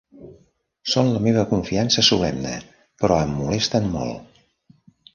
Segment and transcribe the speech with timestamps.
[0.93, 2.57] Són la meva confiança solemne,
[3.05, 4.45] però em molesten molt.